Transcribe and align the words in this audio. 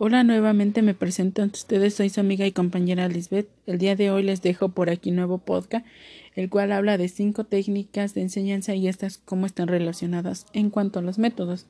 Hola, 0.00 0.22
nuevamente 0.22 0.80
me 0.80 0.94
presento 0.94 1.42
ante 1.42 1.58
ustedes, 1.58 1.94
soy 1.94 2.08
su 2.08 2.20
amiga 2.20 2.46
y 2.46 2.52
compañera 2.52 3.08
Lisbeth. 3.08 3.48
El 3.66 3.78
día 3.78 3.96
de 3.96 4.12
hoy 4.12 4.22
les 4.22 4.42
dejo 4.42 4.68
por 4.68 4.90
aquí 4.90 5.10
nuevo 5.10 5.38
podcast, 5.38 5.84
el 6.36 6.48
cual 6.48 6.70
habla 6.70 6.96
de 6.96 7.08
cinco 7.08 7.42
técnicas 7.42 8.14
de 8.14 8.20
enseñanza 8.20 8.76
y 8.76 8.86
estas 8.86 9.18
cómo 9.18 9.44
están 9.44 9.66
relacionadas 9.66 10.46
en 10.52 10.70
cuanto 10.70 11.00
a 11.00 11.02
los 11.02 11.18
métodos. 11.18 11.66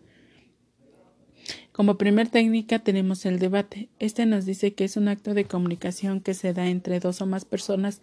Como 1.73 1.97
primer 1.97 2.29
técnica 2.29 2.81
tenemos 2.81 3.25
el 3.25 3.39
debate. 3.39 3.89
Este 3.99 4.27
nos 4.27 4.45
dice 4.45 4.75
que 4.75 4.85
es 4.85 4.99
un 4.99 5.09
acto 5.09 5.33
de 5.33 5.47
comunicación 5.47 6.21
que 6.21 6.35
se 6.35 6.53
da 6.53 6.69
entre 6.69 7.01
dos 7.01 7.23
o 7.23 7.27
más 7.27 7.47
personas 7.47 8.03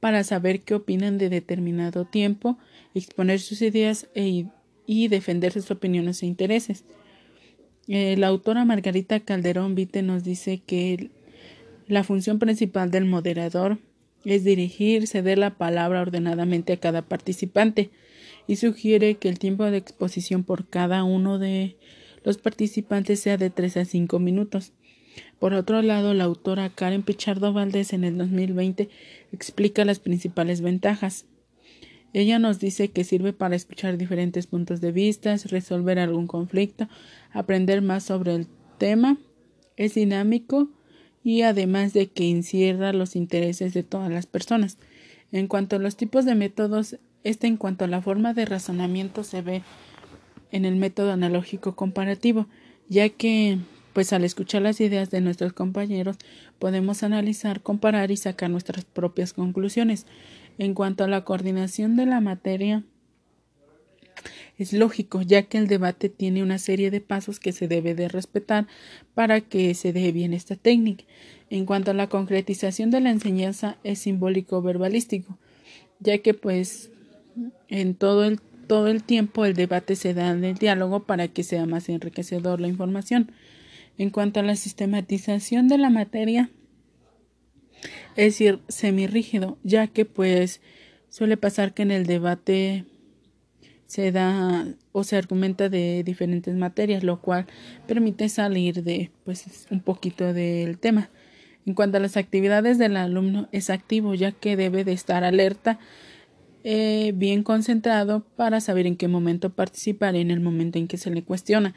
para 0.00 0.24
saber 0.24 0.62
qué 0.62 0.74
opinan 0.74 1.18
de 1.18 1.28
determinado 1.28 2.06
tiempo, 2.06 2.56
exponer 2.94 3.40
sus 3.40 3.60
ideas 3.60 4.08
e, 4.14 4.46
y 4.86 5.08
defender 5.08 5.52
sus 5.52 5.70
opiniones 5.70 6.22
e 6.22 6.26
intereses. 6.26 6.86
Eh, 7.88 8.16
la 8.16 8.28
autora 8.28 8.64
Margarita 8.64 9.20
Calderón 9.20 9.74
Vite 9.74 10.02
nos 10.02 10.24
dice 10.24 10.60
que 10.64 11.10
la 11.86 12.02
función 12.02 12.38
principal 12.38 12.90
del 12.90 13.04
moderador 13.04 13.78
es 14.24 14.42
dirigir, 14.42 15.06
ceder 15.06 15.38
la 15.38 15.56
palabra 15.56 16.00
ordenadamente 16.00 16.72
a 16.72 16.78
cada 16.78 17.02
participante 17.02 17.90
y 18.48 18.56
sugiere 18.56 19.16
que 19.16 19.28
el 19.28 19.38
tiempo 19.38 19.64
de 19.64 19.76
exposición 19.76 20.42
por 20.42 20.68
cada 20.68 21.04
uno 21.04 21.38
de 21.38 21.76
los 22.24 22.38
participantes 22.38 23.20
sea 23.20 23.36
de 23.36 23.50
3 23.50 23.76
a 23.76 23.84
5 23.84 24.18
minutos. 24.18 24.72
Por 25.38 25.54
otro 25.54 25.80
lado, 25.80 26.12
la 26.12 26.24
autora 26.24 26.70
Karen 26.70 27.04
Pichardo 27.04 27.52
Valdés 27.52 27.92
en 27.92 28.02
el 28.02 28.18
2020 28.18 28.88
explica 29.32 29.84
las 29.84 30.00
principales 30.00 30.60
ventajas. 30.60 31.26
Ella 32.16 32.38
nos 32.38 32.58
dice 32.58 32.88
que 32.88 33.04
sirve 33.04 33.34
para 33.34 33.56
escuchar 33.56 33.98
diferentes 33.98 34.46
puntos 34.46 34.80
de 34.80 34.90
vista, 34.90 35.36
resolver 35.50 35.98
algún 35.98 36.26
conflicto, 36.26 36.88
aprender 37.30 37.82
más 37.82 38.04
sobre 38.04 38.34
el 38.34 38.46
tema, 38.78 39.18
es 39.76 39.96
dinámico 39.96 40.70
y 41.22 41.42
además 41.42 41.92
de 41.92 42.06
que 42.06 42.30
encierra 42.30 42.94
los 42.94 43.16
intereses 43.16 43.74
de 43.74 43.82
todas 43.82 44.10
las 44.10 44.24
personas. 44.24 44.78
En 45.30 45.46
cuanto 45.46 45.76
a 45.76 45.78
los 45.78 45.98
tipos 45.98 46.24
de 46.24 46.34
métodos, 46.34 46.96
este 47.22 47.48
en 47.48 47.58
cuanto 47.58 47.84
a 47.84 47.88
la 47.88 48.00
forma 48.00 48.32
de 48.32 48.46
razonamiento 48.46 49.22
se 49.22 49.42
ve 49.42 49.62
en 50.52 50.64
el 50.64 50.76
método 50.76 51.12
analógico 51.12 51.76
comparativo, 51.76 52.46
ya 52.88 53.10
que 53.10 53.58
pues 53.92 54.14
al 54.14 54.24
escuchar 54.24 54.60
las 54.62 54.80
ideas 54.80 55.10
de 55.10 55.22
nuestros 55.22 55.52
compañeros 55.52 56.16
podemos 56.58 57.02
analizar, 57.02 57.62
comparar 57.62 58.10
y 58.10 58.16
sacar 58.16 58.48
nuestras 58.48 58.86
propias 58.86 59.34
conclusiones. 59.34 60.06
En 60.58 60.74
cuanto 60.74 61.04
a 61.04 61.08
la 61.08 61.24
coordinación 61.24 61.96
de 61.96 62.06
la 62.06 62.20
materia, 62.20 62.84
es 64.58 64.72
lógico, 64.72 65.20
ya 65.22 65.42
que 65.42 65.58
el 65.58 65.66
debate 65.66 66.08
tiene 66.08 66.42
una 66.42 66.58
serie 66.58 66.90
de 66.90 67.00
pasos 67.00 67.40
que 67.40 67.52
se 67.52 67.68
debe 67.68 67.94
de 67.94 68.08
respetar 68.08 68.66
para 69.14 69.42
que 69.42 69.74
se 69.74 69.92
dé 69.92 70.12
bien 70.12 70.32
esta 70.32 70.56
técnica. 70.56 71.04
En 71.50 71.66
cuanto 71.66 71.90
a 71.90 71.94
la 71.94 72.08
concretización 72.08 72.90
de 72.90 73.00
la 73.00 73.10
enseñanza, 73.10 73.76
es 73.84 73.98
simbólico 73.98 74.62
verbalístico, 74.62 75.38
ya 76.00 76.18
que 76.18 76.32
pues 76.32 76.90
en 77.68 77.94
todo 77.94 78.24
el 78.24 78.40
todo 78.66 78.88
el 78.88 79.02
tiempo 79.04 79.44
el 79.44 79.54
debate 79.54 79.96
se 79.96 80.12
da 80.12 80.30
en 80.30 80.44
el 80.44 80.56
diálogo 80.56 81.04
para 81.04 81.28
que 81.28 81.44
sea 81.44 81.66
más 81.66 81.88
enriquecedor 81.88 82.60
la 82.60 82.68
información. 82.68 83.30
En 83.98 84.10
cuanto 84.10 84.40
a 84.40 84.42
la 84.42 84.56
sistematización 84.56 85.68
de 85.68 85.78
la 85.78 85.88
materia, 85.88 86.50
es 88.16 88.24
decir, 88.34 88.60
semirrígido, 88.68 89.58
ya 89.62 89.86
que 89.86 90.04
pues 90.04 90.60
suele 91.08 91.36
pasar 91.36 91.74
que 91.74 91.82
en 91.82 91.90
el 91.90 92.06
debate 92.06 92.84
se 93.86 94.10
da 94.12 94.66
o 94.92 95.04
se 95.04 95.16
argumenta 95.16 95.68
de 95.68 96.02
diferentes 96.04 96.54
materias, 96.54 97.04
lo 97.04 97.20
cual 97.20 97.46
permite 97.86 98.28
salir 98.28 98.82
de 98.82 99.10
pues 99.24 99.66
un 99.70 99.80
poquito 99.80 100.32
del 100.32 100.78
tema. 100.78 101.10
En 101.64 101.74
cuanto 101.74 101.96
a 101.96 102.00
las 102.00 102.16
actividades 102.16 102.78
del 102.78 102.96
alumno, 102.96 103.48
es 103.52 103.70
activo 103.70 104.14
ya 104.14 104.32
que 104.32 104.56
debe 104.56 104.84
de 104.84 104.92
estar 104.92 105.24
alerta, 105.24 105.78
eh, 106.62 107.12
bien 107.14 107.42
concentrado 107.42 108.26
para 108.36 108.60
saber 108.60 108.86
en 108.86 108.96
qué 108.96 109.08
momento 109.08 109.50
participar 109.50 110.16
en 110.16 110.30
el 110.30 110.40
momento 110.40 110.78
en 110.78 110.88
que 110.88 110.96
se 110.96 111.10
le 111.10 111.22
cuestiona. 111.22 111.74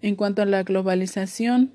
En 0.00 0.16
cuanto 0.16 0.42
a 0.42 0.46
la 0.46 0.62
globalización, 0.64 1.72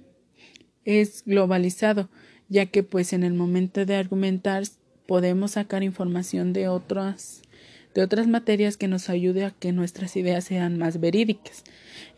es 0.83 1.23
globalizado, 1.25 2.09
ya 2.49 2.65
que 2.67 2.83
pues 2.83 3.13
en 3.13 3.23
el 3.23 3.33
momento 3.33 3.85
de 3.85 3.95
argumentar 3.95 4.63
podemos 5.07 5.51
sacar 5.51 5.83
información 5.83 6.53
de 6.53 6.67
otras 6.67 7.41
de 7.93 8.03
otras 8.03 8.27
materias 8.27 8.77
que 8.77 8.87
nos 8.87 9.09
ayude 9.09 9.43
a 9.43 9.51
que 9.51 9.71
nuestras 9.71 10.15
ideas 10.17 10.43
sean 10.43 10.77
más 10.77 10.99
verídicas. 10.99 11.63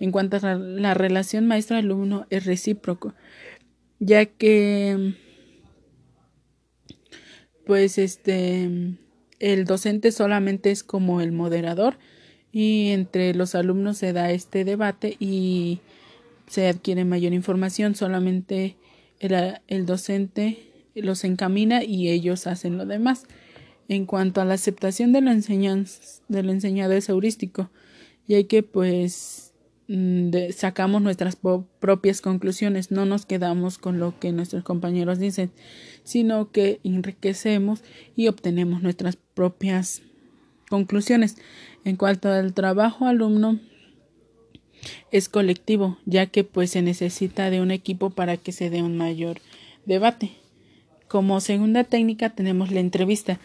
En 0.01 0.11
cuanto 0.11 0.35
a 0.45 0.55
la 0.55 0.93
relación 0.93 1.47
maestro-alumno 1.47 2.25
es 2.29 2.45
recíproco, 2.45 3.13
ya 3.99 4.25
que 4.25 5.13
pues 7.65 7.97
este 7.97 8.97
el 9.39 9.65
docente 9.65 10.11
solamente 10.11 10.71
es 10.71 10.83
como 10.83 11.21
el 11.21 11.31
moderador 11.31 11.97
y 12.51 12.89
entre 12.89 13.33
los 13.33 13.55
alumnos 13.55 13.97
se 13.97 14.11
da 14.11 14.31
este 14.31 14.65
debate 14.65 15.15
y 15.19 15.79
se 16.47 16.67
adquiere 16.67 17.05
mayor 17.05 17.33
información, 17.33 17.95
solamente 17.95 18.75
el, 19.19 19.59
el 19.67 19.85
docente 19.85 20.69
los 20.95 21.23
encamina 21.23 21.83
y 21.83 22.09
ellos 22.09 22.47
hacen 22.47 22.77
lo 22.77 22.85
demás. 22.85 23.25
En 23.87 24.05
cuanto 24.05 24.41
a 24.41 24.45
la 24.45 24.53
aceptación 24.53 25.11
de 25.13 25.21
lo, 25.21 25.31
de 25.31 26.43
lo 26.43 26.51
enseñado 26.51 26.93
es 26.93 27.09
heurístico, 27.09 27.71
ya 28.27 28.43
que 28.43 28.61
pues 28.61 29.53
mm, 29.87 30.29
sacamos 30.55 31.01
nuestras 31.01 31.37
propias 31.79 32.21
conclusiones, 32.21 32.91
no 32.91 33.05
nos 33.05 33.25
quedamos 33.25 33.79
con 33.79 33.99
lo 33.99 34.19
que 34.19 34.31
nuestros 34.31 34.63
compañeros 34.63 35.17
dicen, 35.17 35.51
sino 36.03 36.51
que 36.51 36.79
enriquecemos 36.83 37.83
y 38.15 38.27
obtenemos 38.27 38.83
nuestras 38.83 39.15
propias 39.15 40.03
conclusiones. 40.69 41.37
En 41.83 41.95
cuanto 41.95 42.29
al 42.29 42.53
trabajo 42.53 43.07
alumno, 43.07 43.59
es 45.11 45.29
colectivo, 45.29 45.97
ya 46.05 46.27
que 46.27 46.43
pues 46.43 46.71
se 46.71 46.81
necesita 46.81 47.49
de 47.49 47.61
un 47.61 47.71
equipo 47.71 48.09
para 48.09 48.37
que 48.37 48.51
se 48.51 48.69
dé 48.69 48.81
un 48.81 48.97
mayor 48.97 49.39
debate. 49.85 50.31
Como 51.07 51.41
segunda 51.41 51.83
técnica 51.83 52.29
tenemos 52.29 52.71
la 52.71 52.79
entrevista. 52.79 53.39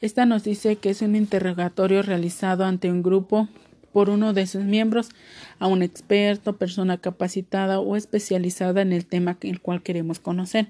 Esta 0.00 0.24
nos 0.24 0.44
dice 0.44 0.76
que 0.76 0.90
es 0.90 1.02
un 1.02 1.14
interrogatorio 1.14 2.02
realizado 2.02 2.64
ante 2.64 2.90
un 2.90 3.02
grupo 3.02 3.48
por 3.92 4.08
uno 4.08 4.32
de 4.32 4.46
sus 4.46 4.64
miembros 4.64 5.10
a 5.58 5.66
un 5.66 5.82
experto, 5.82 6.56
persona 6.56 6.98
capacitada 6.98 7.80
o 7.80 7.96
especializada 7.96 8.82
en 8.82 8.92
el 8.92 9.04
tema 9.04 9.36
el 9.42 9.60
cual 9.60 9.82
queremos 9.82 10.20
conocer. 10.20 10.68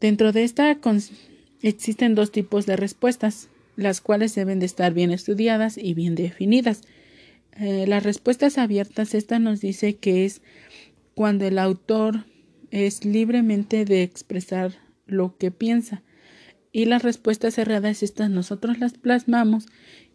Dentro 0.00 0.32
de 0.32 0.44
esta 0.44 0.78
existen 1.62 2.14
dos 2.14 2.30
tipos 2.30 2.66
de 2.66 2.76
respuestas, 2.76 3.48
las 3.76 4.00
cuales 4.00 4.34
deben 4.34 4.60
de 4.60 4.66
estar 4.66 4.92
bien 4.92 5.10
estudiadas 5.10 5.78
y 5.78 5.94
bien 5.94 6.14
definidas. 6.14 6.82
Eh, 7.58 7.86
las 7.86 8.02
respuestas 8.02 8.58
abiertas, 8.58 9.14
esta 9.14 9.38
nos 9.38 9.60
dice 9.60 9.96
que 9.96 10.24
es 10.24 10.42
cuando 11.14 11.46
el 11.46 11.58
autor 11.58 12.24
es 12.70 13.04
libremente 13.04 13.84
de 13.84 14.02
expresar 14.02 14.74
lo 15.06 15.36
que 15.38 15.50
piensa. 15.50 16.02
Y 16.72 16.84
las 16.84 17.02
respuestas 17.02 17.54
cerradas, 17.54 18.02
estas 18.02 18.28
nosotros 18.28 18.78
las 18.78 18.94
plasmamos 18.94 19.66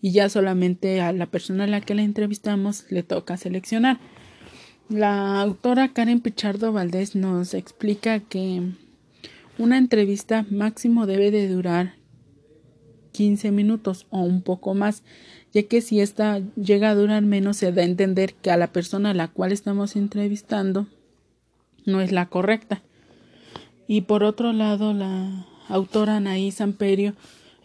y 0.01 0.11
ya 0.11 0.29
solamente 0.29 1.01
a 1.01 1.11
la 1.11 1.25
persona 1.25 1.63
a 1.63 1.67
la 1.67 1.81
que 1.81 1.95
la 1.95 2.03
entrevistamos 2.03 2.85
le 2.89 3.01
toca 3.01 3.37
seleccionar. 3.37 3.99
La 4.89 5.41
autora 5.41 5.93
Karen 5.93 6.19
Pichardo 6.19 6.71
Valdés 6.73 7.15
nos 7.15 7.55
explica 7.55 8.19
que 8.19 8.61
una 9.57 9.77
entrevista 9.77 10.45
máximo 10.51 11.07
debe 11.07 11.31
de 11.31 11.47
durar 11.47 11.95
15 13.11 13.51
minutos 13.51 14.07
o 14.09 14.21
un 14.21 14.41
poco 14.41 14.73
más, 14.73 15.03
ya 15.53 15.63
que 15.63 15.81
si 15.81 15.99
esta 15.99 16.41
llega 16.55 16.89
a 16.89 16.95
durar 16.95 17.23
menos 17.23 17.57
se 17.57 17.71
da 17.71 17.81
a 17.81 17.85
entender 17.85 18.33
que 18.33 18.51
a 18.51 18.57
la 18.57 18.71
persona 18.71 19.11
a 19.11 19.13
la 19.13 19.27
cual 19.27 19.51
estamos 19.51 19.95
entrevistando 19.95 20.87
no 21.85 22.01
es 22.01 22.11
la 22.11 22.27
correcta. 22.27 22.81
Y 23.87 24.01
por 24.01 24.23
otro 24.23 24.53
lado, 24.53 24.93
la 24.93 25.45
autora 25.67 26.17
Anaí 26.17 26.51
Samperio 26.51 27.13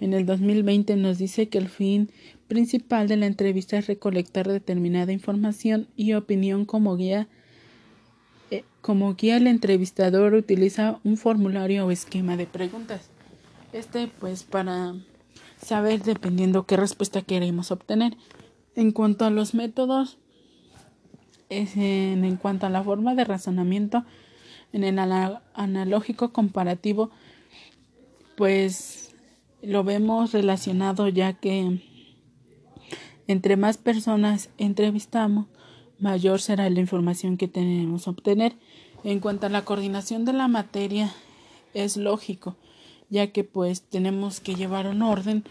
en 0.01 0.13
el 0.13 0.27
2020 0.27 0.97
nos 0.97 1.19
dice 1.19 1.49
que 1.49 1.59
el 1.59 1.69
fin 1.69 2.11
principal 2.49 3.09
de 3.09 3.17
la 3.17 3.27
entrevista 3.27 3.77
es 3.77 3.87
recolectar 3.87 4.49
determinada 4.49 5.13
información 5.13 5.89
y 5.97 6.13
opinión 6.15 6.65
como 6.65 6.97
guía 6.97 7.29
eh, 8.51 8.65
como 8.81 9.15
guía 9.15 9.37
el 9.37 9.49
entrevistador 9.49 10.35
utiliza 10.35 11.01
un 11.03 11.17
formulario 11.17 11.87
o 11.87 11.91
esquema 11.91 12.37
de 12.37 12.47
preguntas. 12.47 13.11
Este 13.73 14.09
pues 14.21 14.45
para 14.45 14.95
saber 15.67 16.03
dependiendo 16.03 16.65
qué 16.65 16.77
respuesta 16.77 17.23
queremos 17.23 17.73
obtener. 17.73 18.17
En 18.77 18.93
cuanto 18.93 19.25
a 19.25 19.31
los 19.31 19.53
métodos, 19.53 20.19
es 21.49 21.77
en, 21.77 22.37
cuanto 22.37 22.67
a 22.67 22.71
la 22.71 22.85
forma 22.85 23.15
de 23.15 23.25
razonamiento, 23.25 24.05
en 24.73 24.85
el 24.85 24.99
analógico 24.99 26.33
comparativo, 26.33 27.11
pues 28.37 29.15
lo 29.63 29.83
vemos 29.83 30.33
relacionado 30.33 31.09
ya 31.09 31.33
que 31.33 31.81
entre 33.27 33.57
más 33.57 33.77
personas 33.77 34.51
entrevistamos, 34.59 35.47
mayor 35.99 36.41
será 36.41 36.71
la 36.71 36.81
información 36.81 37.37
que 37.37 37.49
tenemos 37.49 38.05
que 38.05 38.11
obtener. 38.11 38.55
En 39.03 39.19
cuanto 39.21 39.47
a 39.47 39.51
la 39.51 39.65
coordinación 39.65 40.25
de 40.25 40.33
la 40.33 40.47
materia, 40.47 41.13
es 41.75 41.97
lógico, 41.97 42.57
ya 43.11 43.29
que 43.29 43.45
pues 43.45 43.83
tenemos 43.83 44.41
que 44.41 44.55
llevar 44.55 44.87
un 44.87 45.03
orden 45.03 45.45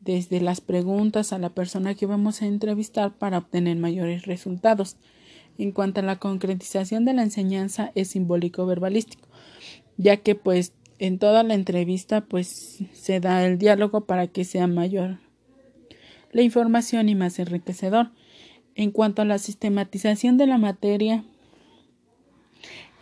desde 0.00 0.40
las 0.40 0.60
preguntas 0.60 1.32
a 1.32 1.38
la 1.38 1.50
persona 1.50 1.94
que 1.94 2.06
vamos 2.06 2.42
a 2.42 2.46
entrevistar 2.46 3.12
para 3.16 3.38
obtener 3.38 3.76
mayores 3.76 4.26
resultados. 4.26 4.96
En 5.56 5.72
cuanto 5.72 6.00
a 6.00 6.04
la 6.04 6.18
concretización 6.18 7.04
de 7.04 7.14
la 7.14 7.22
enseñanza 7.22 7.92
es 7.94 8.08
simbólico 8.08 8.66
verbalístico, 8.66 9.28
ya 9.96 10.18
que 10.18 10.34
pues 10.34 10.72
en 10.98 11.18
toda 11.18 11.42
la 11.42 11.54
entrevista 11.54 12.22
pues 12.22 12.78
se 12.92 13.20
da 13.20 13.46
el 13.46 13.58
diálogo 13.58 14.02
para 14.02 14.26
que 14.26 14.44
sea 14.44 14.66
mayor 14.66 15.18
la 16.34 16.42
información 16.42 17.08
y 17.08 17.14
más 17.14 17.38
enriquecedor. 17.38 18.10
En 18.74 18.90
cuanto 18.90 19.22
a 19.22 19.24
la 19.24 19.38
sistematización 19.38 20.36
de 20.36 20.48
la 20.48 20.58
materia, 20.58 21.24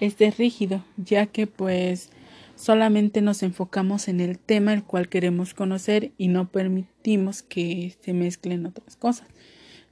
este 0.01 0.27
es 0.27 0.37
rígido, 0.37 0.85
ya 0.99 1.27
que 1.27 1.47
pues 1.47 2.11
solamente 2.57 3.21
nos 3.21 3.43
enfocamos 3.43 4.09
en 4.09 4.21
el 4.21 4.39
tema 4.39 4.73
el 4.73 4.85
cual 4.85 5.09
queremos 5.09 5.55
conocer 5.55 6.13
y 6.19 6.29
no 6.29 6.51
permitimos 6.51 7.43
que 7.43 7.97
se 8.01 8.13
mezclen 8.13 8.67
otras 8.67 8.97
cosas. 8.97 9.29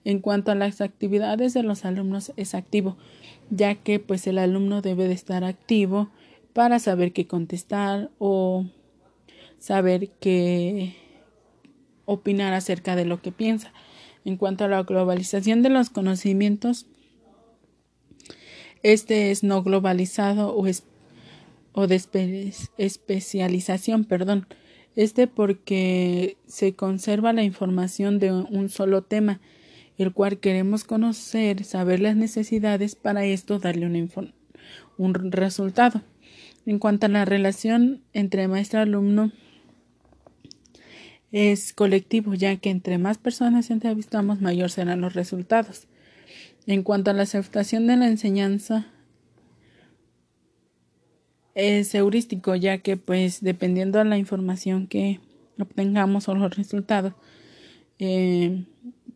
En 0.05 0.21
cuanto 0.21 0.51
a 0.51 0.55
las 0.55 0.81
actividades 0.81 1.53
de 1.53 1.63
los 1.63 1.85
alumnos 1.85 2.33
es 2.37 2.55
activo, 2.55 2.97
ya 3.51 3.75
que 3.75 3.99
pues 4.01 4.27
el 4.27 4.39
alumno 4.39 4.81
debe 4.81 5.09
de 5.09 5.15
estar 5.15 5.45
activo 5.45 6.11
para 6.53 6.79
saber 6.79 7.13
qué 7.13 7.27
contestar 7.27 8.11
o 8.19 8.67
saber 9.59 10.09
qué 10.21 10.97
opinar 12.07 12.55
acerca 12.55 12.97
de 12.97 13.05
lo 13.05 13.21
que 13.21 13.31
piensa. 13.31 13.73
En 14.25 14.37
cuanto 14.37 14.65
a 14.65 14.69
la 14.69 14.83
globalización 14.83 15.63
de 15.63 15.71
los 15.71 15.91
conocimientos, 15.91 16.87
este 18.83 19.31
es 19.31 19.43
no 19.43 19.63
globalizado 19.63 20.57
o, 20.57 20.67
o 21.73 21.87
de 21.87 22.01
especialización, 22.79 24.05
perdón. 24.05 24.47
Este 24.97 25.27
porque 25.27 26.37
se 26.47 26.75
conserva 26.75 27.33
la 27.33 27.45
información 27.45 28.19
de 28.19 28.33
un 28.33 28.69
solo 28.69 29.03
tema, 29.03 29.41
el 29.99 30.13
cual 30.13 30.39
queremos 30.39 30.85
conocer, 30.85 31.65
saber 31.65 32.01
las 32.01 32.17
necesidades, 32.17 32.97
para 32.97 33.25
esto 33.25 33.59
darle 33.59 33.87
un 34.97 35.15
resultado. 35.15 36.03
En 36.67 36.79
cuanto 36.79 37.07
a 37.07 37.09
la 37.09 37.25
relación 37.25 38.03
entre 38.13 38.49
maestro-alumno, 38.49 39.33
es 41.33 41.73
colectivo, 41.73 42.35
ya 42.35 42.57
que 42.57 42.71
entre 42.71 42.99
más 42.99 43.19
personas 43.19 43.71
entrevistamos, 43.71 44.41
mayor 44.41 44.71
serán 44.71 45.01
los 45.01 45.15
resultados. 45.15 45.87
En 46.67 46.83
cuanto 46.83 47.11
a 47.11 47.15
la 47.15 47.23
aceptación 47.23 47.87
de 47.87 47.97
la 47.97 48.09
enseñanza, 48.09 48.89
es 51.55 51.95
heurístico, 51.95 52.55
ya 52.55 52.79
que 52.79 52.97
pues 52.97 53.41
dependiendo 53.41 53.99
de 53.99 54.05
la 54.05 54.19
información 54.19 54.87
que 54.87 55.21
obtengamos 55.59 56.29
o 56.29 56.35
los 56.35 56.57
resultados, 56.57 57.15
eh, 57.99 58.65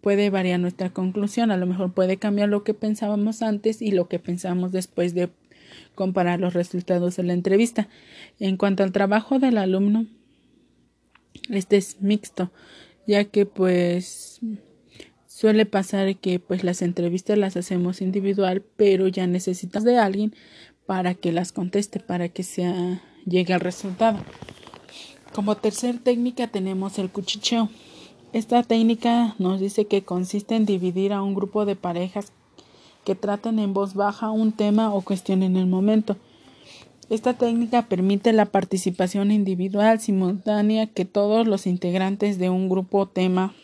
puede 0.00 0.30
variar 0.30 0.60
nuestra 0.60 0.90
conclusión. 0.90 1.50
A 1.50 1.56
lo 1.56 1.66
mejor 1.66 1.94
puede 1.94 2.18
cambiar 2.18 2.48
lo 2.48 2.64
que 2.64 2.74
pensábamos 2.74 3.42
antes 3.42 3.80
y 3.80 3.90
lo 3.90 4.08
que 4.08 4.18
pensamos 4.18 4.72
después 4.72 5.14
de 5.14 5.30
comparar 5.94 6.40
los 6.40 6.54
resultados 6.54 7.16
de 7.16 7.22
la 7.22 7.32
entrevista. 7.32 7.88
En 8.38 8.56
cuanto 8.56 8.82
al 8.82 8.92
trabajo 8.92 9.38
del 9.38 9.58
alumno, 9.58 10.06
este 11.50 11.76
es 11.76 12.00
mixto, 12.00 12.50
ya 13.06 13.24
que 13.24 13.46
pues 13.46 14.40
suele 15.26 15.66
pasar 15.66 16.16
que 16.16 16.38
pues 16.38 16.64
las 16.64 16.82
entrevistas 16.82 17.38
las 17.38 17.56
hacemos 17.56 18.00
individual, 18.00 18.62
pero 18.76 19.08
ya 19.08 19.26
necesitas 19.26 19.84
de 19.84 19.98
alguien 19.98 20.34
para 20.86 21.14
que 21.14 21.32
las 21.32 21.52
conteste, 21.52 22.00
para 22.00 22.28
que 22.28 22.42
sea 22.42 23.02
llegue 23.26 23.54
al 23.54 23.60
resultado. 23.60 24.18
Como 25.34 25.56
tercer 25.56 25.98
técnica 25.98 26.46
tenemos 26.46 26.98
el 26.98 27.10
cuchicheo. 27.10 27.68
Esta 28.32 28.62
técnica 28.62 29.34
nos 29.38 29.60
dice 29.60 29.86
que 29.86 30.02
consiste 30.02 30.56
en 30.56 30.66
dividir 30.66 31.12
a 31.12 31.22
un 31.22 31.34
grupo 31.34 31.64
de 31.64 31.76
parejas 31.76 32.32
que 33.04 33.14
traten 33.14 33.58
en 33.58 33.74
voz 33.74 33.94
baja 33.94 34.30
un 34.30 34.52
tema 34.52 34.92
o 34.92 35.02
cuestión 35.02 35.42
en 35.42 35.56
el 35.56 35.66
momento. 35.66 36.16
Esta 37.10 37.34
técnica 37.34 37.82
permite 37.82 38.32
la 38.32 38.46
participación 38.46 39.30
individual 39.30 40.00
simultánea 40.00 40.86
que 40.86 41.04
todos 41.04 41.46
los 41.46 41.66
integrantes 41.66 42.38
de 42.38 42.48
un 42.48 42.68
grupo 42.68 43.00
o 43.00 43.06
tema 43.06 43.54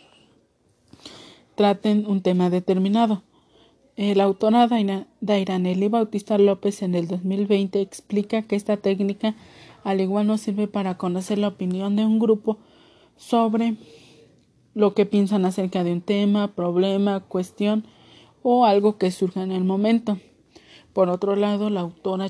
traten 1.54 2.06
un 2.06 2.20
tema 2.20 2.50
determinado. 2.50 3.22
La 4.02 4.24
autora 4.24 4.66
Dairanelli 5.20 5.88
Bautista 5.88 6.38
López 6.38 6.80
en 6.80 6.94
el 6.94 7.06
2020 7.06 7.82
explica 7.82 8.40
que 8.40 8.56
esta 8.56 8.78
técnica 8.78 9.34
al 9.84 10.00
igual 10.00 10.26
no 10.26 10.38
sirve 10.38 10.68
para 10.68 10.96
conocer 10.96 11.36
la 11.36 11.48
opinión 11.48 11.96
de 11.96 12.06
un 12.06 12.18
grupo 12.18 12.56
sobre 13.18 13.76
lo 14.72 14.94
que 14.94 15.04
piensan 15.04 15.44
acerca 15.44 15.84
de 15.84 15.92
un 15.92 16.00
tema, 16.00 16.54
problema, 16.54 17.20
cuestión 17.20 17.84
o 18.42 18.64
algo 18.64 18.96
que 18.96 19.10
surja 19.10 19.42
en 19.42 19.52
el 19.52 19.64
momento. 19.64 20.18
Por 20.94 21.10
otro 21.10 21.36
lado, 21.36 21.68
la 21.68 21.80
autora 21.80 22.28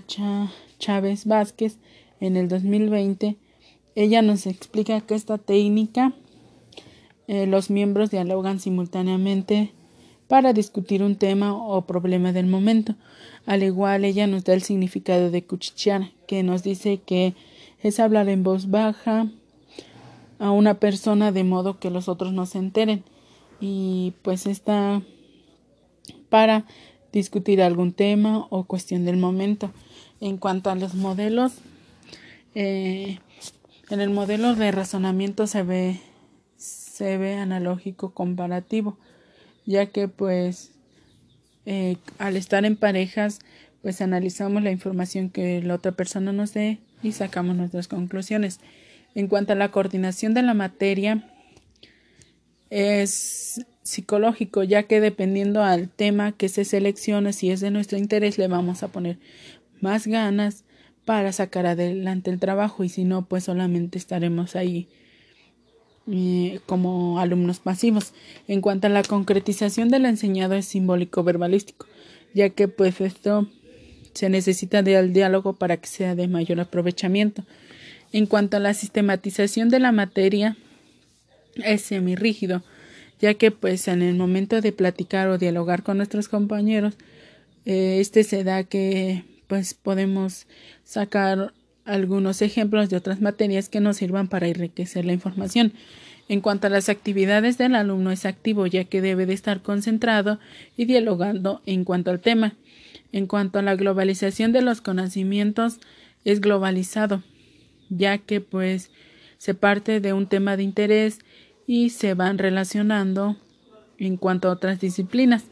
Chávez 0.81 1.25
Vázquez 1.25 1.79
en 2.19 2.37
el 2.37 2.49
2020, 2.49 3.37
ella 3.95 4.23
nos 4.23 4.49
explica 4.49 5.03
que 5.03 5.15
esta 5.15 5.39
técnica 5.39 6.15
eh, 7.29 7.47
los 7.47 7.71
miembros 7.71 8.11
dialogan 8.11 8.59
simultáneamente 8.59 9.73
para 10.31 10.53
discutir 10.53 11.03
un 11.03 11.17
tema 11.17 11.57
o 11.57 11.83
problema 11.87 12.33
del 12.33 12.47
momento. 12.47 12.95
Al 13.47 13.65
igual, 13.65 14.05
ella 14.05 14.29
nos 14.29 14.45
da 14.45 14.55
el 14.55 14.63
significado 14.63 15.33
de 15.33 15.43
cuchichear, 15.43 16.13
que 16.29 16.45
nos 16.45 16.63
dice 16.63 17.01
que 17.05 17.35
es 17.83 17.99
hablar 17.99 18.29
en 18.29 18.45
voz 18.45 18.71
baja 18.71 19.27
a 20.39 20.53
una 20.53 20.75
persona 20.75 21.33
de 21.33 21.43
modo 21.43 21.81
que 21.81 21.91
los 21.91 22.09
otros 22.09 22.33
no 22.33 22.47
se 22.47 22.59
enteren. 22.59 23.03
Y 23.61 24.13
pues 24.23 24.47
está 24.47 25.03
para 26.29 26.65
discutir 27.13 27.61
algún 27.61 27.93
tema 27.93 28.47
o 28.51 28.63
cuestión 28.63 29.05
del 29.05 29.17
momento. 29.17 29.73
En 30.21 30.37
cuanto 30.37 30.71
a 30.71 30.77
los 30.77 30.95
modelos, 30.95 31.55
eh, 32.55 33.19
en 33.91 34.01
el 34.01 34.11
modelo 34.11 34.55
de 34.55 34.71
razonamiento 34.71 35.49
se 35.49 35.65
ve, 35.65 36.01
se 36.57 37.19
ve 37.19 37.35
analógico 37.35 38.15
comparativo, 38.15 38.97
ya 39.67 39.87
que 39.87 40.09
pues 40.09 40.73
eh, 41.67 41.97
al 42.19 42.37
estar 42.37 42.65
en 42.65 42.77
parejas, 42.77 43.41
pues 43.83 44.01
analizamos 44.01 44.63
la 44.63 44.71
información 44.71 45.31
que 45.31 45.63
la 45.63 45.75
otra 45.75 45.93
persona 45.93 46.33
nos 46.33 46.53
dé 46.55 46.79
y 47.03 47.13
sacamos 47.13 47.57
nuestras 47.57 47.89
conclusiones. 47.89 48.61
En 49.15 49.27
cuanto 49.27 49.53
a 49.53 49.57
la 49.57 49.71
coordinación 49.71 50.35
de 50.35 50.43
la 50.43 50.55
materia, 50.55 51.25
es 52.71 53.67
psicológico, 53.83 54.63
ya 54.63 54.85
que 54.85 55.01
dependiendo 55.01 55.65
al 55.65 55.89
tema 55.89 56.33
que 56.33 56.49
se 56.49 56.65
seleccione, 56.65 57.33
si 57.33 57.51
es 57.51 57.61
de 57.61 57.71
nuestro 57.71 57.99
interés, 57.99 58.39
le 58.39 58.47
vamos 58.47 58.83
a 58.83 58.89
poner 58.89 59.19
más 59.81 60.07
ganas 60.07 60.65
para 61.05 61.33
sacar 61.33 61.67
adelante 61.67 62.31
el 62.31 62.39
trabajo 62.39 62.85
y 62.85 62.89
si 62.89 63.05
no, 63.05 63.27
pues 63.27 63.45
solamente 63.45 63.99
estaremos 63.99 64.55
ahí 64.55 64.89
como 66.67 67.21
alumnos 67.21 67.61
pasivos. 67.61 68.13
En 68.49 68.61
cuanto 68.61 68.87
a 68.87 68.91
la 68.91 69.03
concretización 69.03 69.89
del 69.89 70.07
enseñado 70.07 70.55
es 70.55 70.67
simbólico 70.67 71.23
verbalístico, 71.23 71.87
ya 72.35 72.51
que 72.51 72.69
pues 72.69 73.01
esto 73.01 73.49
se 74.15 74.29
necesita 74.29 74.83
del 74.83 75.13
diálogo 75.13 75.55
para 75.55 75.77
que 75.77 75.87
sea 75.87 76.15
de 76.15 76.29
mayor 76.29 76.61
aprovechamiento. 76.61 77.45
En 78.13 78.27
cuanto 78.27 78.57
a 78.57 78.61
la 78.61 78.75
sistematización 78.75 79.69
de 79.69 79.79
la 79.79 79.93
materia, 79.93 80.57
es 81.57 81.83
semirrígido, 81.83 82.63
ya 83.21 83.35
que 83.35 83.51
pues 83.51 83.87
en 83.89 84.03
el 84.03 84.17
momento 84.17 84.61
de 84.61 84.73
platicar 84.73 85.29
o 85.29 85.39
dialogar 85.39 85.83
con 85.83 85.99
nuestros 85.99 86.29
compañeros, 86.29 86.95
eh, 87.67 87.99
este 88.01 88.25
se 88.25 88.43
da 88.43 88.65
que 88.65 89.25
pues 89.47 89.75
podemos 89.75 90.47
sacar 90.85 91.53
algunos 91.85 92.43
ejemplos 92.43 92.91
de 92.91 92.97
otras 92.97 93.21
materias 93.21 93.69
que 93.69 93.81
nos 93.81 93.99
sirvan 93.99 94.29
para 94.29 94.49
enriquecer 94.49 95.05
la 95.05 95.13
información. 95.13 95.73
En 96.29 96.41
cuanto 96.41 96.69
a 96.69 96.71
las 96.71 96.89
actividades 96.89 97.59
del 97.59 97.75
alumno 97.75 98.11
es 98.11 98.25
activo 98.25 98.67
ya 98.67 98.85
que 98.85 99.01
debe 99.01 99.27
de 99.27 99.35
estar 99.35 99.63
concentrado 99.63 100.39
y 100.77 100.85
dialogando 100.85 101.61
en 101.67 101.85
cuanto 101.85 102.11
al 102.11 102.21
tema. 102.21 102.55
En 103.13 103.27
cuanto 103.27 103.59
a 103.59 103.63
la 103.63 103.75
globalización 103.75 104.53
de 104.53 104.63
los 104.63 104.81
conocimientos 104.81 105.81
es 106.25 106.41
globalizado 106.41 107.23
ya 107.91 108.19
que 108.19 108.41
pues 108.41 108.91
se 109.37 109.55
parte 109.55 110.01
de 110.01 110.15
un 110.15 110.27
tema 110.27 110.57
de 110.57 110.63
interés 110.63 111.19
y 111.67 111.91
se 111.91 112.15
van 112.15 112.39
relacionando 112.39 113.37
en 113.99 114.17
cuanto 114.17 114.49
a 114.49 114.53
otras 114.53 114.81
disciplinas. 114.81 115.45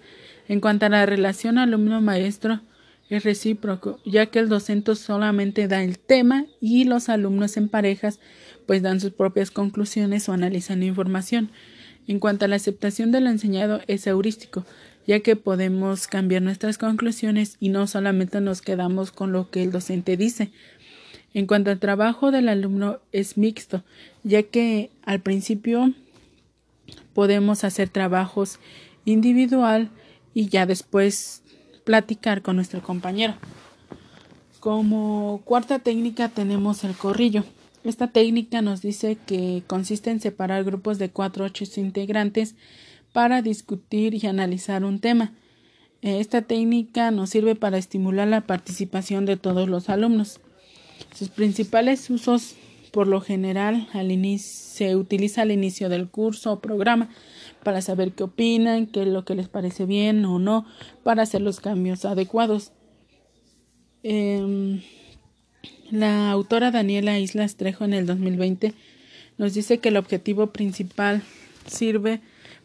En 0.49 0.61
cuanto 0.61 0.87
a 0.87 0.89
la 0.89 1.05
relación 1.05 1.59
alumno-maestro, 1.59 2.61
es 3.11 3.25
recíproco, 3.25 4.01
ya 4.05 4.27
que 4.27 4.39
el 4.39 4.49
docente 4.49 4.95
solamente 4.95 5.67
da 5.69 5.83
el 5.83 5.99
tema 5.99 6.47
y 6.61 6.85
los 6.85 7.09
alumnos 7.09 7.57
en 7.57 7.69
parejas 7.69 8.21
pues 8.67 8.83
dan 8.83 9.01
sus 9.01 9.13
propias 9.13 9.51
conclusiones 9.51 10.29
o 10.29 10.33
analizan 10.33 10.81
la 10.81 10.87
información. 10.87 11.51
En 12.07 12.21
cuanto 12.21 12.45
a 12.45 12.49
la 12.49 12.57
aceptación 12.57 13.11
del 13.11 13.27
enseñado, 13.27 13.81
es 13.87 14.07
heurístico, 14.07 14.65
ya 15.07 15.21
que 15.21 15.37
podemos 15.37 16.07
cambiar 16.07 16.43
nuestras 16.43 16.77
conclusiones 16.77 17.57
y 17.61 17.71
no 17.71 17.87
solamente 17.87 18.41
nos 18.41 18.61
quedamos 18.61 19.11
con 19.11 19.33
lo 19.33 19.51
que 19.51 19.63
el 19.63 19.73
docente 19.73 20.17
dice. 20.19 20.51
En 21.33 21.47
cuanto 21.47 21.71
al 21.71 21.79
trabajo 21.79 22.31
del 22.31 22.49
alumno 22.49 22.99
es 23.13 23.39
mixto, 23.39 23.85
ya 24.23 24.43
que 24.43 24.91
al 25.03 25.21
principio 25.21 25.95
podemos 27.15 27.65
hacer 27.65 27.89
trabajos 27.89 28.59
individual 29.05 29.91
y 30.35 30.49
ya 30.49 30.67
después 30.67 31.43
platicar 31.89 32.43
con 32.43 32.57
nuestro 32.57 32.83
compañero. 32.83 33.33
Como 34.61 35.41
cuarta 35.47 35.79
técnica 35.79 36.29
tenemos 36.29 36.85
el 36.85 36.95
corrillo. 36.95 37.45
Esta 37.83 38.09
técnica 38.09 38.61
nos 38.61 38.83
dice 38.83 39.17
que 39.27 39.63
consiste 39.67 40.11
en 40.11 40.21
separar 40.21 40.65
grupos 40.65 40.99
de 40.99 41.09
cuatro 41.09 41.45
o 41.45 41.47
ocho 41.47 41.65
integrantes 41.81 42.57
para 43.15 43.41
discutir 43.41 44.23
y 44.23 44.27
analizar 44.27 44.85
un 44.85 44.99
tema. 44.99 45.33
Esta 46.03 46.43
técnica 46.43 47.11
nos 47.11 47.31
sirve 47.31 47.55
para 47.55 47.79
estimular 47.79 48.29
la 48.29 48.43
participación 48.43 49.25
de 49.25 49.39
todos 49.39 49.67
los 49.67 49.89
alumnos. 49.89 50.41
Sus 51.15 51.31
principales 51.31 52.11
usos, 52.11 52.55
por 52.89 53.07
lo 53.07 53.21
general, 53.21 53.89
al 53.93 54.11
se 54.39 54.97
utiliza 54.97 55.43
al 55.43 55.53
inicio 55.53 55.89
del 55.89 56.09
curso 56.09 56.53
o 56.53 56.61
programa 56.61 57.09
para 57.63 57.83
saber 57.83 58.13
qué 58.13 58.25
opinan, 58.25 58.87
qué 58.87 59.03
es 59.03 59.09
lo 59.09 59.25
que 59.25 59.35
les 59.35 59.49
parece 59.49 59.85
bien 59.85 60.25
o 60.25 60.39
no, 60.39 60.67
para 61.03 61.23
hacer 61.23 61.41
los 61.41 61.61
cambios 61.61 62.05
adecuados. 62.05 62.73
Em, 64.03 64.81
la 65.91 66.31
autora 66.31 66.71
Daniela 66.71 67.19
Islas 67.19 67.57
Trejo 67.57 67.85
en 67.85 67.95
el 67.95 68.07
2020 68.07 68.75
nos 69.39 69.55
dice 69.55 69.79
que 69.79 69.89
el 69.89 69.97
objetivo 69.97 70.49
principal 70.49 71.23
sirve 71.67 72.21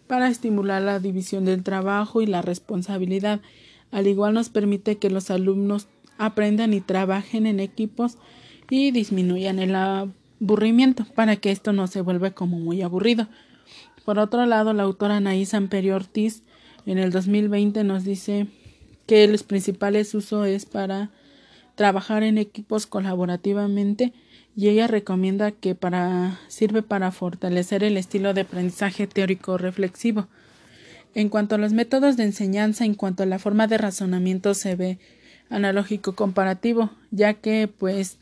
para 0.07 0.27
estimular 0.27 0.81
la 0.81 0.99
división 0.99 1.45
del 1.45 1.63
trabajo 1.63 2.21
y 2.21 2.25
la 2.25 2.41
responsabilidad. 2.41 3.41
Al 3.91 4.07
igual 4.07 4.33
nos 4.33 4.49
permite 4.49 4.97
que 4.97 5.09
los 5.09 5.29
alumnos 5.31 5.87
aprendan 6.17 6.73
y 6.73 6.81
trabajen 6.81 7.47
en 7.47 7.59
equipos 7.59 8.17
y 8.75 8.89
disminuyan 8.89 9.59
el 9.59 9.75
aburrimiento 9.75 11.05
para 11.13 11.35
que 11.35 11.51
esto 11.51 11.73
no 11.73 11.85
se 11.85 12.01
vuelva 12.01 12.31
como 12.31 12.57
muy 12.57 12.81
aburrido. 12.81 13.27
Por 14.03 14.17
otro 14.17 14.47
lado, 14.47 14.73
la 14.73 14.81
autora 14.81 15.17
Anaís 15.17 15.53
Amperio 15.53 15.95
Ortiz 15.95 16.41
en 16.87 16.97
el 16.97 17.11
2020 17.11 17.83
nos 17.83 18.03
dice 18.03 18.47
que 19.05 19.27
los 19.27 19.43
principales 19.43 20.15
usos 20.15 20.47
es 20.47 20.65
para 20.65 21.11
trabajar 21.75 22.23
en 22.23 22.39
equipos 22.39 22.87
colaborativamente 22.87 24.11
y 24.55 24.69
ella 24.69 24.87
recomienda 24.87 25.51
que 25.51 25.75
para 25.75 26.39
sirve 26.47 26.81
para 26.81 27.11
fortalecer 27.11 27.83
el 27.83 27.95
estilo 27.95 28.33
de 28.33 28.41
aprendizaje 28.41 29.05
teórico 29.05 29.59
reflexivo. 29.59 30.29
En 31.13 31.29
cuanto 31.29 31.53
a 31.53 31.59
los 31.59 31.73
métodos 31.73 32.17
de 32.17 32.23
enseñanza, 32.23 32.85
en 32.85 32.95
cuanto 32.95 33.21
a 33.21 33.27
la 33.27 33.37
forma 33.37 33.67
de 33.67 33.77
razonamiento 33.77 34.55
se 34.55 34.75
ve 34.75 34.97
analógico 35.51 36.15
comparativo, 36.15 36.89
ya 37.11 37.35
que 37.35 37.67
pues 37.67 38.17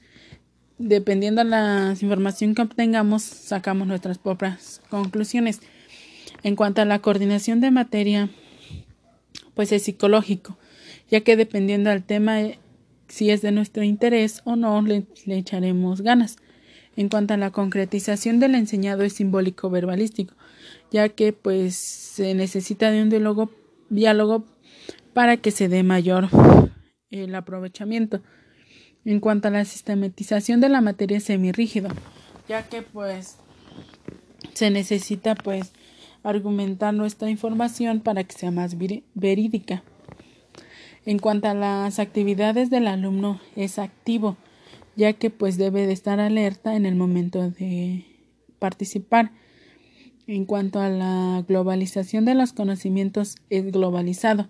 dependiendo 0.81 1.43
de 1.43 1.49
la 1.49 1.95
información 1.99 2.55
que 2.55 2.63
obtengamos 2.63 3.23
sacamos 3.23 3.87
nuestras 3.87 4.17
propias 4.17 4.81
conclusiones. 4.89 5.61
En 6.43 6.55
cuanto 6.55 6.81
a 6.81 6.85
la 6.85 6.99
coordinación 6.99 7.61
de 7.61 7.71
materia, 7.71 8.29
pues 9.53 9.71
es 9.71 9.83
psicológico, 9.83 10.57
ya 11.09 11.21
que 11.21 11.35
dependiendo 11.35 11.89
del 11.89 12.03
tema 12.03 12.39
si 13.07 13.29
es 13.29 13.41
de 13.41 13.51
nuestro 13.51 13.83
interés 13.83 14.41
o 14.45 14.55
no, 14.55 14.81
le, 14.81 15.05
echaremos 15.27 16.01
ganas. 16.01 16.37
En 16.95 17.09
cuanto 17.09 17.33
a 17.33 17.37
la 17.37 17.51
concretización 17.51 18.39
del 18.39 18.55
enseñado 18.55 19.03
es 19.03 19.13
simbólico 19.13 19.69
verbalístico, 19.69 20.33
ya 20.91 21.09
que 21.09 21.33
pues 21.33 21.75
se 21.75 22.33
necesita 22.33 22.91
de 22.91 23.01
un 23.01 23.09
diálogo, 23.09 23.51
diálogo 23.89 24.45
para 25.13 25.37
que 25.37 25.51
se 25.51 25.67
dé 25.67 25.83
mayor 25.83 26.29
el 27.11 27.35
aprovechamiento. 27.35 28.21
En 29.03 29.19
cuanto 29.19 29.47
a 29.47 29.51
la 29.51 29.65
sistematización 29.65 30.61
de 30.61 30.69
la 30.69 30.81
materia 30.81 31.19
semirrígido, 31.19 31.89
ya 32.47 32.67
que 32.67 32.81
pues 32.81 33.37
se 34.53 34.69
necesita 34.69 35.35
pues 35.35 35.71
argumentar 36.23 36.93
nuestra 36.93 37.29
información 37.29 38.01
para 38.01 38.23
que 38.23 38.37
sea 38.37 38.51
más 38.51 38.75
verídica. 39.13 39.83
En 41.05 41.17
cuanto 41.17 41.47
a 41.47 41.55
las 41.55 41.97
actividades 41.97 42.69
del 42.69 42.87
alumno 42.87 43.41
es 43.55 43.79
activo, 43.79 44.37
ya 44.95 45.13
que 45.13 45.29
pues 45.31 45.57
debe 45.57 45.87
de 45.87 45.93
estar 45.93 46.19
alerta 46.19 46.75
en 46.75 46.85
el 46.85 46.95
momento 46.95 47.49
de 47.49 48.05
participar. 48.59 49.31
En 50.27 50.45
cuanto 50.45 50.79
a 50.79 50.89
la 50.89 51.43
globalización 51.47 52.25
de 52.25 52.35
los 52.35 52.53
conocimientos 52.53 53.37
es 53.49 53.71
globalizado, 53.71 54.47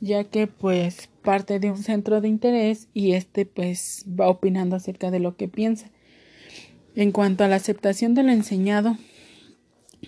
ya 0.00 0.24
que 0.24 0.46
pues 0.46 1.08
parte 1.22 1.60
de 1.60 1.70
un 1.70 1.82
centro 1.82 2.20
de 2.20 2.28
interés 2.28 2.88
y 2.94 3.12
este 3.12 3.46
pues 3.46 4.04
va 4.08 4.28
opinando 4.28 4.76
acerca 4.76 5.10
de 5.10 5.20
lo 5.20 5.36
que 5.36 5.48
piensa. 5.48 5.90
En 6.94 7.12
cuanto 7.12 7.44
a 7.44 7.48
la 7.48 7.56
aceptación 7.56 8.14
de 8.14 8.22
lo 8.22 8.32
enseñado, 8.32 8.96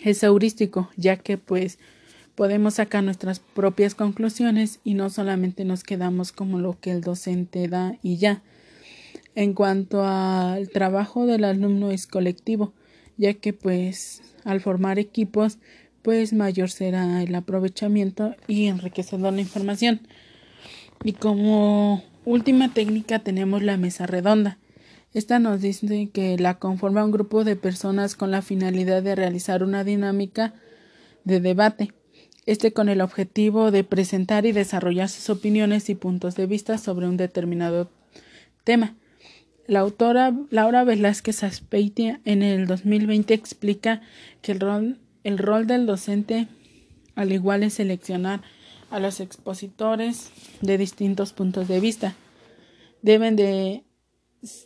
es 0.02 0.22
heurístico, 0.22 0.90
ya 0.96 1.16
que 1.16 1.38
pues 1.38 1.78
podemos 2.34 2.74
sacar 2.74 3.04
nuestras 3.04 3.40
propias 3.40 3.94
conclusiones 3.94 4.80
y 4.84 4.94
no 4.94 5.10
solamente 5.10 5.64
nos 5.64 5.84
quedamos 5.84 6.32
como 6.32 6.58
lo 6.58 6.80
que 6.80 6.90
el 6.90 7.02
docente 7.02 7.68
da 7.68 7.98
y 8.02 8.16
ya. 8.16 8.42
En 9.34 9.54
cuanto 9.54 10.04
al 10.04 10.68
trabajo 10.70 11.26
del 11.26 11.44
alumno 11.44 11.90
es 11.90 12.06
colectivo, 12.06 12.72
ya 13.16 13.34
que 13.34 13.52
pues 13.52 14.22
al 14.44 14.60
formar 14.60 14.98
equipos 14.98 15.58
pues 16.02 16.32
mayor 16.32 16.70
será 16.70 17.22
el 17.22 17.34
aprovechamiento 17.34 18.34
y 18.48 18.66
enriquecedor 18.66 19.32
la 19.32 19.40
información. 19.40 20.00
Y 21.04 21.12
como 21.14 22.02
última 22.24 22.72
técnica 22.74 23.20
tenemos 23.20 23.62
la 23.62 23.76
mesa 23.76 24.06
redonda. 24.06 24.58
Esta 25.14 25.38
nos 25.38 25.60
dice 25.60 26.08
que 26.12 26.38
la 26.38 26.58
conforma 26.58 27.04
un 27.04 27.10
grupo 27.10 27.44
de 27.44 27.56
personas 27.56 28.14
con 28.14 28.30
la 28.30 28.42
finalidad 28.42 29.02
de 29.02 29.14
realizar 29.14 29.62
una 29.62 29.84
dinámica 29.84 30.54
de 31.24 31.40
debate 31.40 31.92
este 32.46 32.72
con 32.72 32.88
el 32.88 33.00
objetivo 33.00 33.70
de 33.70 33.84
presentar 33.84 34.46
y 34.46 34.52
desarrollar 34.52 35.08
sus 35.08 35.30
opiniones 35.30 35.88
y 35.88 35.94
puntos 35.94 36.34
de 36.34 36.46
vista 36.46 36.78
sobre 36.78 37.06
un 37.06 37.16
determinado 37.16 37.90
tema. 38.64 38.96
La 39.66 39.80
autora 39.80 40.34
Laura 40.50 40.82
Velázquez 40.82 41.44
Aspeitia 41.44 42.20
en 42.24 42.42
el 42.42 42.66
2020 42.66 43.32
explica 43.32 44.02
que 44.42 44.52
el 44.52 44.60
rol, 44.60 44.98
el 45.24 45.38
rol 45.38 45.66
del 45.66 45.86
docente 45.86 46.48
al 47.14 47.32
igual 47.32 47.62
es 47.62 47.74
seleccionar 47.74 48.42
a 48.90 48.98
los 48.98 49.20
expositores 49.20 50.30
de 50.60 50.78
distintos 50.78 51.32
puntos 51.32 51.68
de 51.68 51.80
vista. 51.80 52.14
Deben 53.02 53.36
de, 53.36 53.84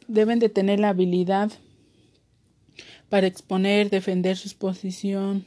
deben 0.09 0.39
de 0.39 0.49
tener 0.49 0.81
la 0.81 0.91
habilidad 0.91 1.51
para 3.09 3.27
exponer, 3.27 3.91
defender 3.91 4.37
su 4.37 4.57
posición 4.57 5.47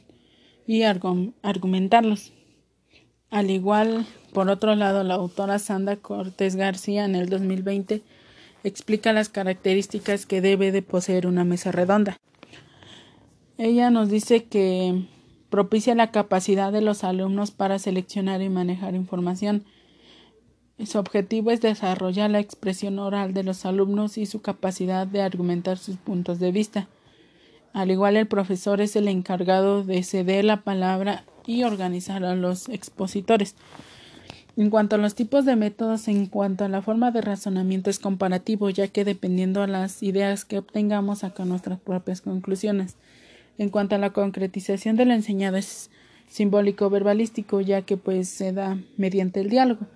y 0.66 0.82
argumentarlos. 0.82 2.32
Al 3.30 3.50
igual, 3.50 4.06
por 4.32 4.48
otro 4.48 4.74
lado, 4.74 5.04
la 5.04 5.14
autora 5.14 5.58
Sandra 5.58 5.96
Cortés 5.96 6.56
García 6.56 7.04
en 7.04 7.14
el 7.14 7.28
2020 7.28 8.02
explica 8.64 9.12
las 9.12 9.28
características 9.28 10.26
que 10.26 10.40
debe 10.40 10.72
de 10.72 10.82
poseer 10.82 11.26
una 11.26 11.44
mesa 11.44 11.70
redonda. 11.70 12.18
Ella 13.62 13.90
nos 13.90 14.08
dice 14.08 14.44
que 14.44 15.04
propicia 15.50 15.94
la 15.94 16.10
capacidad 16.10 16.72
de 16.72 16.80
los 16.80 17.04
alumnos 17.04 17.50
para 17.50 17.78
seleccionar 17.78 18.40
y 18.40 18.48
manejar 18.48 18.94
información. 18.94 19.64
Su 20.82 20.98
objetivo 20.98 21.50
es 21.50 21.60
desarrollar 21.60 22.30
la 22.30 22.40
expresión 22.40 22.98
oral 22.98 23.34
de 23.34 23.42
los 23.42 23.66
alumnos 23.66 24.16
y 24.16 24.24
su 24.24 24.40
capacidad 24.40 25.06
de 25.06 25.20
argumentar 25.20 25.76
sus 25.76 25.98
puntos 25.98 26.38
de 26.38 26.52
vista. 26.52 26.88
Al 27.74 27.90
igual 27.90 28.16
el 28.16 28.26
profesor 28.26 28.80
es 28.80 28.96
el 28.96 29.08
encargado 29.08 29.84
de 29.84 30.02
ceder 30.04 30.46
la 30.46 30.62
palabra 30.62 31.26
y 31.44 31.64
organizar 31.64 32.24
a 32.24 32.34
los 32.34 32.70
expositores. 32.70 33.56
En 34.56 34.70
cuanto 34.70 34.96
a 34.96 34.98
los 34.98 35.14
tipos 35.14 35.44
de 35.44 35.56
métodos, 35.56 36.08
en 36.08 36.28
cuanto 36.28 36.64
a 36.64 36.68
la 36.70 36.80
forma 36.80 37.10
de 37.10 37.20
razonamiento 37.20 37.90
es 37.90 37.98
comparativo, 37.98 38.70
ya 38.70 38.88
que 38.88 39.04
dependiendo 39.04 39.60
de 39.60 39.66
las 39.66 40.02
ideas 40.02 40.46
que 40.46 40.56
obtengamos 40.56 41.18
saca 41.18 41.44
nuestras 41.44 41.78
propias 41.78 42.22
conclusiones. 42.22 42.96
En 43.60 43.68
cuanto 43.68 43.94
a 43.94 43.98
la 43.98 44.14
concretización 44.14 44.96
de 44.96 45.04
lo 45.04 45.12
enseñado 45.12 45.58
es 45.58 45.90
simbólico 46.28 46.88
verbalístico, 46.88 47.60
ya 47.60 47.82
que 47.82 47.98
pues 47.98 48.26
se 48.30 48.54
da 48.54 48.78
mediante 48.96 49.40
el 49.40 49.50
diálogo. 49.50 49.86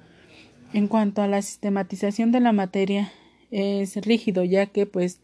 En 0.75 0.87
cuanto 0.87 1.23
a 1.23 1.29
la 1.29 1.41
sistematización 1.41 2.31
de 2.31 2.41
la 2.41 2.53
materia 2.53 3.11
es 3.51 3.97
rígido, 4.05 4.45
ya 4.45 4.67
que 4.67 4.85
pues 4.85 5.19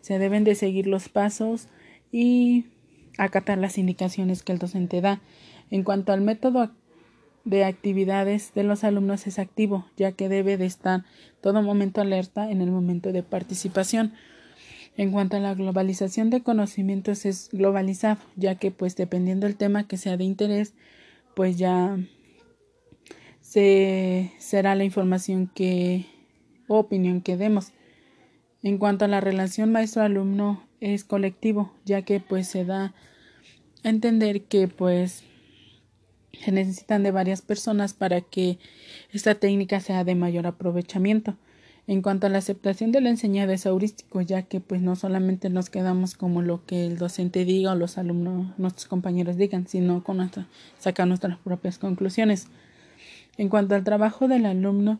se 0.00 0.18
deben 0.18 0.42
de 0.42 0.56
seguir 0.56 0.88
los 0.88 1.08
pasos 1.08 1.68
y 2.10 2.64
acatar 3.16 3.58
las 3.58 3.78
indicaciones 3.78 4.42
que 4.42 4.50
el 4.50 4.58
docente 4.58 5.00
da. 5.00 5.20
En 5.70 5.84
cuanto 5.84 6.12
al 6.12 6.20
método 6.20 6.72
de 7.44 7.64
actividades 7.64 8.52
de 8.54 8.64
los 8.64 8.82
alumnos 8.82 9.28
es 9.28 9.38
activo, 9.38 9.86
ya 9.96 10.10
que 10.10 10.28
debe 10.28 10.56
de 10.56 10.66
estar 10.66 11.04
todo 11.40 11.62
momento 11.62 12.00
alerta 12.00 12.50
en 12.50 12.60
el 12.60 12.72
momento 12.72 13.12
de 13.12 13.22
participación. 13.22 14.14
En 14.96 15.10
cuanto 15.10 15.36
a 15.36 15.40
la 15.40 15.54
globalización 15.54 16.30
de 16.30 16.42
conocimientos 16.42 17.26
es 17.26 17.48
globalizado, 17.50 18.20
ya 18.36 18.54
que 18.54 18.70
pues 18.70 18.94
dependiendo 18.94 19.46
del 19.46 19.56
tema 19.56 19.88
que 19.88 19.96
sea 19.96 20.16
de 20.16 20.24
interés, 20.24 20.74
pues 21.34 21.58
ya 21.58 21.98
se, 23.40 24.32
será 24.38 24.74
la 24.74 24.84
información 24.84 25.50
que 25.52 26.06
o 26.68 26.78
opinión 26.78 27.20
que 27.20 27.36
demos. 27.36 27.72
En 28.62 28.78
cuanto 28.78 29.04
a 29.04 29.08
la 29.08 29.20
relación 29.20 29.72
maestro-alumno 29.72 30.64
es 30.80 31.04
colectivo, 31.04 31.72
ya 31.84 32.02
que 32.02 32.20
pues 32.20 32.46
se 32.46 32.64
da 32.64 32.94
a 33.82 33.88
entender 33.88 34.42
que 34.42 34.68
pues 34.68 35.24
se 36.42 36.52
necesitan 36.52 37.02
de 37.02 37.10
varias 37.10 37.42
personas 37.42 37.94
para 37.94 38.20
que 38.20 38.58
esta 39.12 39.34
técnica 39.34 39.80
sea 39.80 40.04
de 40.04 40.14
mayor 40.14 40.46
aprovechamiento. 40.46 41.36
En 41.86 42.00
cuanto 42.00 42.26
a 42.26 42.30
la 42.30 42.38
aceptación 42.38 42.92
de 42.92 43.02
lo 43.02 43.10
enseñado 43.10 43.52
es 43.52 43.66
heurístico, 43.66 44.22
ya 44.22 44.42
que 44.42 44.60
pues 44.60 44.80
no 44.80 44.96
solamente 44.96 45.50
nos 45.50 45.68
quedamos 45.68 46.14
como 46.14 46.40
lo 46.40 46.64
que 46.64 46.86
el 46.86 46.96
docente 46.96 47.44
diga 47.44 47.72
o 47.72 47.74
los 47.74 47.98
alumnos, 47.98 48.58
nuestros 48.58 48.86
compañeros 48.86 49.36
digan, 49.36 49.66
sino 49.66 50.02
con 50.02 50.16
nuestra, 50.16 50.48
sacar 50.78 51.06
nuestras 51.06 51.36
propias 51.38 51.78
conclusiones. 51.78 52.48
En 53.36 53.50
cuanto 53.50 53.74
al 53.74 53.84
trabajo 53.84 54.28
del 54.28 54.46
alumno 54.46 54.98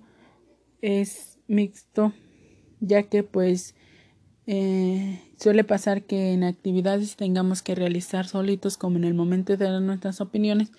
es 0.83 1.39
mixto, 1.47 2.13
ya 2.81 3.05
que 3.05 3.23
pues 3.23 3.75
eh, 4.47 5.23
suele 5.39 5.65
pasar 5.65 6.03
que 6.03 6.35
en 6.35 6.45
actividades 6.45 7.17
tengamos 7.17 7.63
que 7.63 7.75
realizar 7.75 8.27
solitos 8.27 8.77
como 8.77 8.99
en 8.99 9.05
el 9.05 9.15
momento 9.15 9.57
de 9.57 9.65
dar 9.65 9.81
nuestras 9.81 10.21
opiniones, 10.21 10.71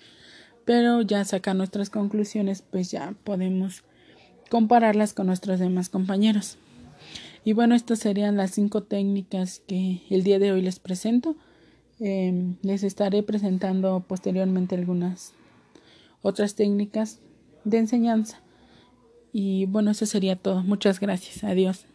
pero 0.64 1.02
ya 1.02 1.24
sacar 1.24 1.56
nuestras 1.56 1.90
conclusiones 1.90 2.62
pues 2.62 2.92
ya 2.92 3.14
podemos 3.24 3.82
compararlas 4.50 5.14
con 5.14 5.26
nuestros 5.26 5.58
demás 5.58 5.88
compañeros. 5.88 6.58
Y 7.44 7.52
bueno, 7.52 7.74
estas 7.74 8.00
serían 8.00 8.36
las 8.36 8.50
cinco 8.50 8.82
técnicas 8.82 9.62
que 9.66 10.02
el 10.10 10.24
día 10.24 10.38
de 10.38 10.52
hoy 10.52 10.62
les 10.62 10.80
presento. 10.80 11.36
Em, 12.00 12.56
les 12.62 12.82
estaré 12.82 13.22
presentando 13.22 14.04
posteriormente 14.06 14.74
algunas 14.74 15.32
otras 16.22 16.54
técnicas 16.54 17.20
de 17.64 17.78
enseñanza. 17.78 18.40
Y 19.32 19.66
bueno, 19.66 19.92
eso 19.92 20.06
sería 20.06 20.36
todo. 20.36 20.62
Muchas 20.62 20.98
gracias. 20.98 21.44
Adiós. 21.44 21.86